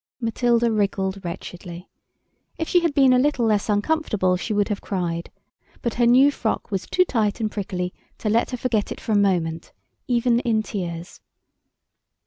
[0.19, 1.87] Matilda wriggled wretchedly.
[2.57, 5.31] If she had been a little less uncomfortable she would have cried,
[5.83, 9.11] but her new frock was too tight and prickly to let her forget it for
[9.11, 9.73] a moment,
[10.07, 11.21] even in tears.